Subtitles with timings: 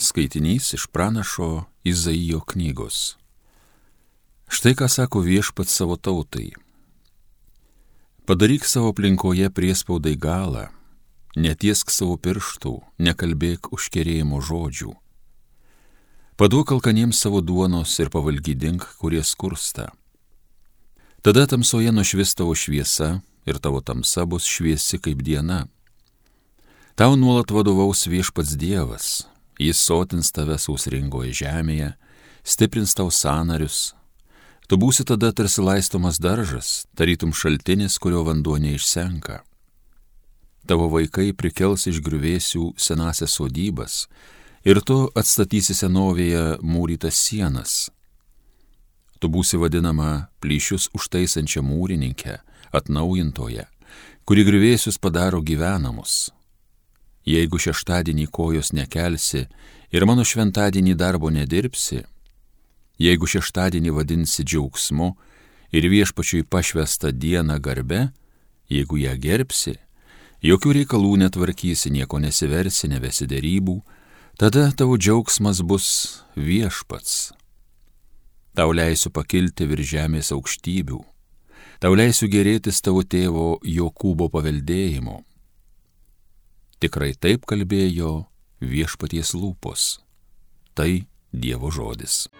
[0.00, 3.16] Skaitinys iš pranašo Izaijo knygos.
[4.48, 6.54] Štai ką sako viešpat savo tautai.
[8.24, 10.70] Padaryk savo aplinkoje priespaudai galą,
[11.36, 14.94] netiesk savo pirštų, nekalbėk užkerėjimo žodžių.
[16.40, 19.90] Paduok alkaniems savo duonos ir pavalgydink, kurie skursta.
[21.20, 25.66] Tada tamsoje nušvis tavo šviesa ir tavo tamsa bus šviesi kaip diena.
[26.96, 29.28] Tau nuolat vadovaus viešpats Dievas,
[29.60, 31.90] Jis sotins tave sausringoje žemėje,
[32.40, 33.90] stiprins tau sanarius.
[34.64, 39.42] Tu būsi tada tarsi laistomas daržas, tarytum šaltinis, kurio vanduo neišsenka.
[40.64, 44.06] Tavo vaikai prikels iš griuvėsių senasias sodybas
[44.64, 47.90] ir tu atstatysi senovėje mūrytas sienas.
[49.20, 52.40] Tu būsi vadinama plyšius užtaisančia mūrininkė,
[52.72, 53.68] atnaujintoje,
[54.24, 56.30] kuri griuvėsius padaro gyvenamus
[57.28, 59.44] Jeigu šeštadienį kojos nekelsi
[59.92, 62.00] ir mano šventadienį darbo nedirbsi,
[63.00, 65.10] jeigu šeštadienį vadinsi džiaugsmu
[65.76, 68.08] ir viešpačiui pašvestą dieną garbe,
[68.72, 69.76] jeigu ją gerbsi,
[70.40, 73.76] jokių reikalų netvarkysi, nieko nesiversi, nevesi dėrybų,
[74.40, 75.86] tada tavo džiaugsmas bus
[76.36, 77.32] viešpats.
[78.56, 81.00] Tau leisiu pakilti virš žemės aukštybių,
[81.84, 85.20] tau leisiu gerėtis tavo tėvo Jokūbo paveldėjimu
[86.80, 88.10] Tikrai taip kalbėjo
[88.64, 89.98] viešpaties lūpos.
[90.72, 92.30] Tai Dievo žodis.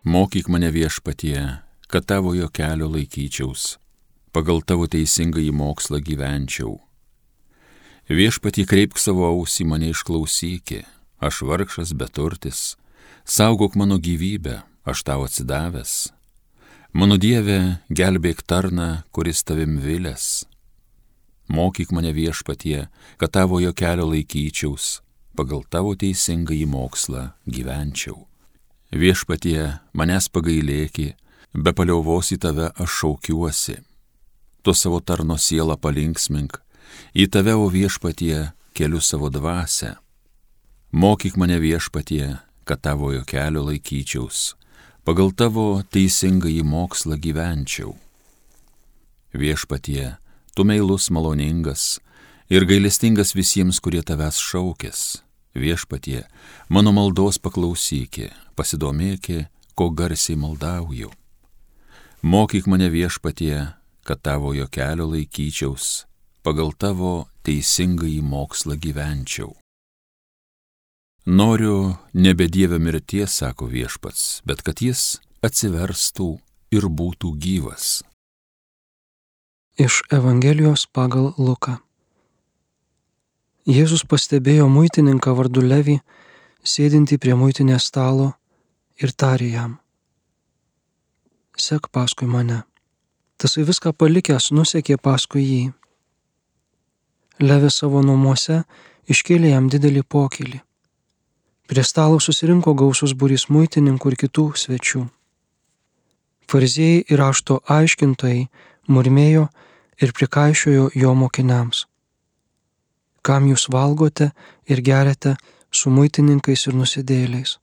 [0.00, 1.42] Mokyk mane viešpatie,
[1.92, 3.74] kad tavojo kelio laikyčiaus,
[4.32, 6.78] pagal tavo teisingą į mokslą gyvenčiau.
[8.08, 10.86] Viešpatį kreipk savo ausį mane išklausyki,
[11.20, 12.80] aš vargšas beturtis,
[13.28, 15.98] saugok mano gyvybę, aš tau atsidavęs
[16.90, 20.42] Mano Dieve, gelbėk tarną, kuris tavim vilės.
[21.46, 24.98] Mokyk mane viešpatie, kad tavojo kelio laikyčiaus,
[25.38, 28.26] pagal tavo teisingą į mokslą gyvenčiau.
[28.90, 31.14] Viešpatie, manęs pagailėki,
[31.54, 33.78] be paliauvos į tave aš šaukiuosi.
[34.66, 36.58] Tu savo tarno sielą palinksmink,
[37.14, 39.94] į tave, o viešpatie, keliu savo dvasę.
[40.90, 44.56] Mokyk mane viešpatie, kad tavojo kelio laikyčiaus
[45.04, 47.94] pagal tavo teisingąjį mokslą gyvenčiau.
[49.32, 50.16] Viešpatie,
[50.54, 52.00] tu meilus maloningas
[52.50, 55.22] ir gailestingas visiems, kurie tavęs šaukės.
[55.54, 56.24] Viešpatie,
[56.68, 61.10] mano maldos paklausykė, pasidomėkė, ko garsiai maldauju.
[62.22, 63.72] Mokyk mane viešpatie,
[64.04, 66.04] kad tavojo kelio laikyčiaus,
[66.44, 69.54] pagal tavo teisingąjį mokslą gyvenčiau.
[71.26, 76.38] Noriu nebe Dievę mirties, sako viešpats, bet kad jis atsiverstų
[76.72, 78.00] ir būtų gyvas.
[79.76, 81.76] Iš Evangelijos pagal Luką.
[83.68, 85.98] Jėzus pastebėjo muitininką vardu Levį,
[86.64, 88.30] sėdintį prie muitinės stalo
[88.96, 89.76] ir tarė jam.
[91.52, 92.62] Sek paskui mane.
[93.36, 95.62] Tasai viską palikęs nusekė paskui jį.
[97.44, 98.62] Levi savo namuose
[99.04, 100.64] iškėlė jam didelį pokylį
[101.70, 105.04] Prie stalo susirinko gausus būrys muitininkų ir kitų svečių.
[106.50, 108.48] Farizėjai ir rašto aiškintojai
[108.90, 109.44] murmėjo
[110.02, 111.84] ir prikaišiojo jo mokiniams.
[113.22, 114.32] Kam jūs valgote
[114.66, 115.36] ir geriate
[115.70, 117.54] su muitininkais ir nusidėliais?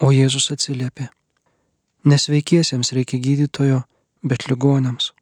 [0.00, 1.10] O Jėzus atsiliepė.
[2.08, 3.84] Nesveikiesiems reikia gydytojo,
[4.24, 5.12] bet ligonėms.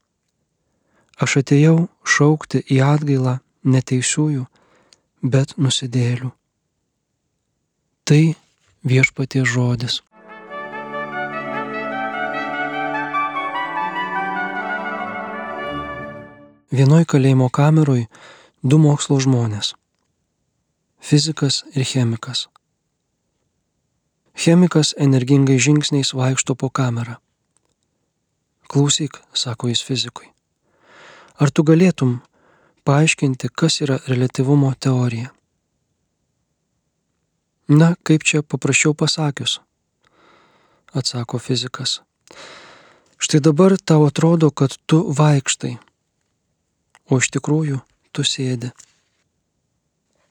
[1.18, 4.46] Aš atėjau šaukti į atgailą neteisiųjų,
[5.34, 6.36] bet nusidėlių.
[8.06, 8.36] Tai
[8.86, 9.96] viešpatie žodis.
[16.70, 18.04] Vienoj kalėjimo kameroj
[18.62, 19.72] du mokslo žmonės-
[21.08, 22.46] fizikas ir chemikas.
[24.38, 27.18] Chemikas energingai žingsniais vaikšto po kamerą.
[28.70, 30.30] Klausyk, sako jis fizikui.
[31.40, 32.20] Ar tu galėtum
[32.84, 35.35] paaiškinti, kas yra relativumo teorija?
[37.68, 39.58] Na, kaip čia paprasčiau pasakius,
[40.94, 42.00] atsako fizikas.
[43.18, 45.74] Štai dabar tau atrodo, kad tu vaikštai,
[47.10, 47.80] o iš tikrųjų
[48.14, 48.70] tu sėdi.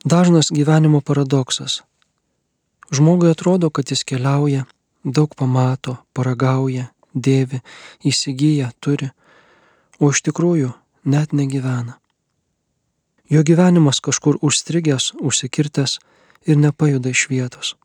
[0.05, 1.81] Dažnas gyvenimo paradoksas.
[2.93, 4.63] Žmogui atrodo, kad jis keliauja,
[5.03, 7.59] daug pamato, paragauja, dėvi,
[8.05, 9.11] įsigyja, turi,
[9.99, 10.71] o iš tikrųjų
[11.03, 11.99] net negyvena.
[13.27, 15.99] Jo gyvenimas kažkur užstrigęs, užsikirtęs,
[16.45, 17.75] ir nepajuda iš vietos.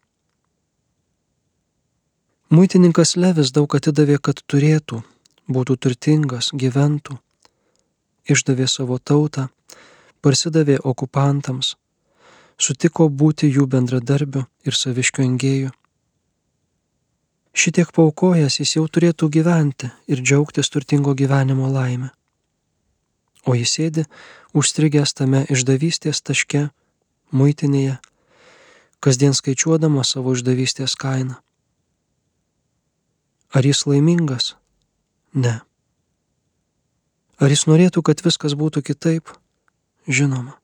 [2.51, 5.05] Muitininkas Levis daug atidavė, kad turėtų,
[5.47, 7.19] būtų turtingas, gyventų,
[8.27, 9.49] išdavė savo tautą,
[10.21, 11.77] parsidavė okupantams,
[12.59, 15.71] sutiko būti jų bendradarbiu ir saviškiu engėju.
[17.55, 22.11] Šitiek paukojęs jis jau turėtų gyventi ir džiaugtis turtingo gyvenimo laimę.
[23.47, 24.05] O jis sėdi
[24.55, 26.69] užstrigęs tame išdavystės taške,
[27.31, 27.97] muitinėje,
[29.01, 31.39] kasdien skaičiuodama savo išdavystės kainą.
[33.51, 34.55] Ar jis laimingas?
[35.35, 35.61] Ne.
[37.41, 39.33] Ar jis norėtų, kad viskas būtų kitaip?
[40.07, 40.55] Žinoma.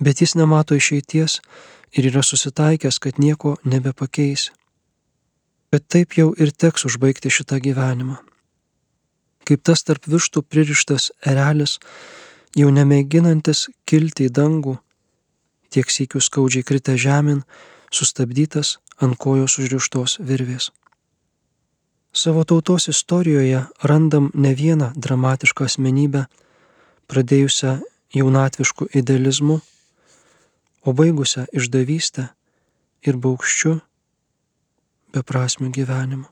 [0.00, 1.40] Bet jis nemato išeities
[1.96, 4.52] ir yra susitaikęs, kad nieko nebepakeisi.
[5.72, 8.18] Bet taip jau ir teks užbaigti šitą gyvenimą.
[9.46, 11.78] Kaip tas tarp vištų pririštas erelis,
[12.56, 14.76] jau nemėginantis kilti į dangų,
[15.76, 17.44] tiek sėkių skaudžiai kritę žemyn,
[17.92, 20.70] sustabdytas ant kojos užrištos virvės.
[22.16, 26.24] Savo tautos istorijoje randam ne vieną dramatišką asmenybę,
[27.12, 27.74] pradėjusią
[28.16, 29.60] jaunatvišku idealizmu,
[30.86, 32.30] o baigusią išdavystę
[33.04, 33.74] ir baukščiu
[35.12, 36.30] beprasmių gyvenimu.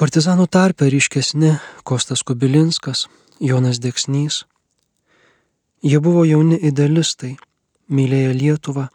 [0.00, 1.52] Partizanų tarpe ryškesni
[1.86, 3.04] Kostas Kubilinskas,
[3.38, 4.42] Jonas Deksnys.
[5.84, 7.34] Jie buvo jauni idealistai,
[7.92, 8.88] mylėję Lietuvą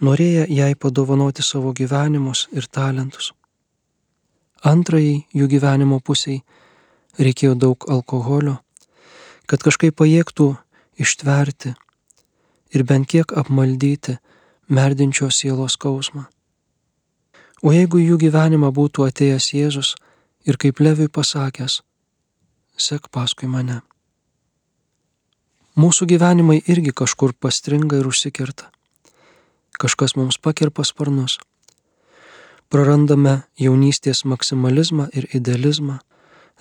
[0.00, 3.32] norėję jai padovanoti savo gyvenimus ir talentus.
[4.64, 6.42] Antrajai jų gyvenimo pusiai
[7.18, 8.56] reikėjo daug alkoholio,
[9.46, 10.54] kad kažkaip pajėgtų
[10.98, 11.74] ištverti
[12.74, 14.16] ir bent kiek apmaldyti
[14.68, 16.24] merdinčio sielos skausmą.
[17.62, 19.94] O jeigu jų gyvenimą būtų atėjęs Jėzus
[20.44, 21.82] ir kaip Leviui pasakęs,
[22.76, 23.80] sek paskui mane.
[25.74, 28.70] Mūsų gyvenimai irgi kažkur pastringa ir užsikirta
[29.78, 31.38] kažkas mums pakirpa sparnus.
[32.70, 35.98] Prarandame jaunystės maksimalizmą ir idealizmą,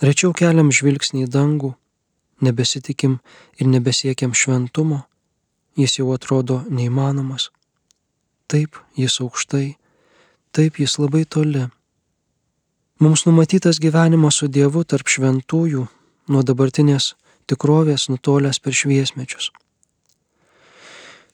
[0.01, 1.74] rečiau keliam žvilgsnį į dangų,
[2.44, 3.19] nebesitikim
[3.57, 5.04] ir nebesiekiam šventumo,
[5.80, 7.50] jis jau atrodo neįmanomas.
[8.51, 9.77] Taip jis aukštai,
[10.51, 11.69] taip jis labai toli.
[13.00, 15.88] Mums numatytas gyvenimas su Dievu tarp šventųjų
[16.30, 17.13] nuo dabartinės
[17.50, 19.51] tikrovės nutolęs per šviesmečius.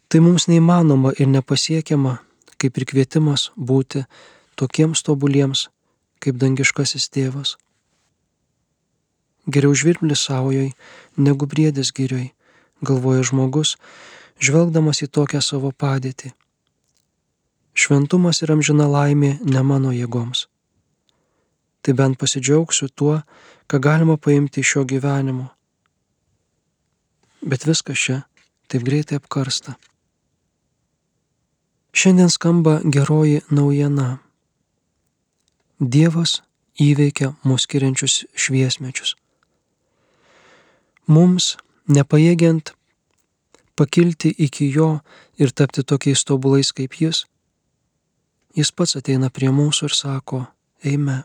[0.10, 2.18] Tai mums neįmanoma ir nepasiekiama,
[2.58, 4.04] kaip ir kvietimas būti
[4.58, 5.68] tokiems tobuliems,
[6.20, 7.56] kaip dangiškasis tėvas.
[9.50, 10.72] Geriau žvirblis saujoj,
[11.18, 12.32] negu briedis girioj,
[12.82, 13.78] galvoja žmogus,
[14.42, 16.34] žvelgdamas į tokią savo padėtį.
[17.74, 20.48] Šventumas ir amžina laimė ne mano jėgoms.
[21.86, 23.22] Tai bent pasidžiaugsiu tuo,
[23.70, 25.48] ką galima paimti iš šio gyvenimo.
[27.42, 28.22] Bet viskas čia
[28.70, 29.76] taip greitai apkarsta.
[31.94, 34.20] Šiandien skamba geroji naujiena.
[35.80, 36.42] Dievas
[36.80, 39.16] įveikia mus skiriančius šviesmečius.
[41.10, 41.56] Mums,
[41.90, 42.76] nepajėgiant
[43.80, 45.00] pakilti iki jo
[45.40, 47.24] ir tapti tokiais tobulais kaip jis,
[48.54, 50.44] jis pats ateina prie mūsų ir sako,
[50.84, 51.24] eime.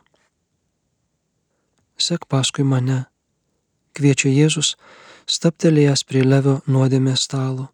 [1.99, 3.05] Sek paskui mane,
[3.95, 4.75] kviečia Jėzus,
[5.31, 7.71] staptelėjęs prie levio nuodėmės stalo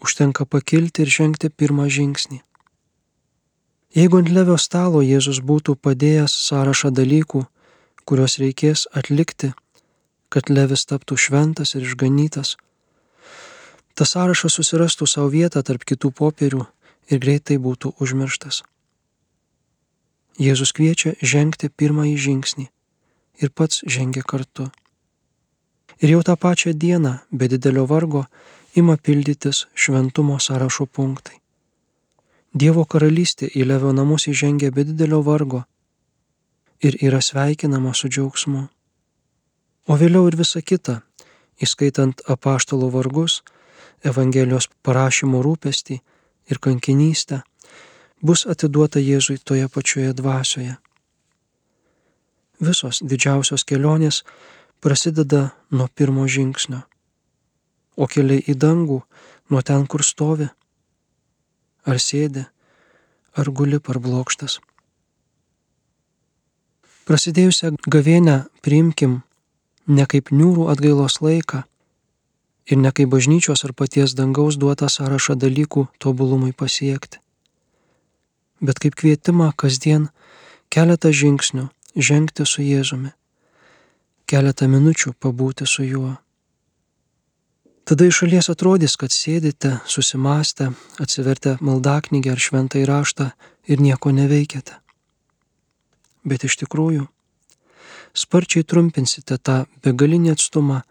[0.00, 2.40] užtenka pakilti ir žengti pirmą žingsnį.
[3.96, 7.44] Jeigu ant levio stalo Jėzus būtų padėjęs sąrašą dalykų,
[8.06, 9.52] kuriuos reikės atlikti,
[10.30, 12.56] kad levis taptų šventas ir išganytas,
[13.98, 16.66] tas sąrašas susirastų savo vietą tarp kitų popierių
[17.10, 18.62] ir greitai būtų užmirštas.
[20.40, 22.70] Jėzus kviečia žengti pirmąjį žingsnį
[23.42, 24.68] ir pats žengia kartu.
[26.00, 28.24] Ir jau tą pačią dieną, be didelio vargo,
[28.74, 31.36] ima pildytis šventumo sąrašo punktai.
[32.54, 35.64] Dievo karalystė į Levio namus įžengia be didelio vargo
[36.80, 38.62] ir yra sveikinama su džiaugsmu.
[39.86, 41.00] O vėliau ir visa kita,
[41.60, 43.42] įskaitant apaštalo vargus,
[44.00, 45.98] Evangelijos parašymo rūpestį
[46.48, 47.42] ir kankinystę,
[48.24, 50.76] bus atiduota Jėzui toje pačioje dvasioje.
[52.60, 54.22] Visos didžiausios kelionės
[54.80, 56.84] prasideda nuo pirmo žingsnio
[58.00, 59.00] o keliai į dangų
[59.52, 60.48] nuo ten, kur stovi,
[61.84, 62.46] ar sėdi,
[63.36, 64.58] ar guli par blokštas.
[67.08, 69.20] Prasidėjusią gavėnę priimkim
[69.90, 71.64] ne kaip niūrų atgailos laiką
[72.70, 77.18] ir ne kaip bažnyčios ar paties dangaus duotą sąrašą dalykų tobulumui pasiekti,
[78.62, 80.08] bet kaip kvietimą kasdien
[80.70, 83.12] keletą žingsnių žengti su Jėzumi,
[84.30, 86.16] keletą minučių pabūti su juo.
[87.84, 90.70] Tada iš šalies atrodys, kad sėdite susimastę,
[91.02, 93.30] atsivertę maldaknygę ar šventą įraštą
[93.66, 94.76] ir nieko neveikiate.
[96.22, 97.08] Bet iš tikrųjų,
[98.14, 100.82] sparčiai trumpinsite tą begalinį atstumą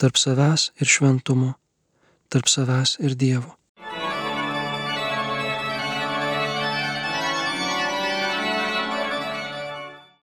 [0.00, 1.52] tarp savęs ir šventumo,
[2.32, 3.54] tarp savęs ir Dievo.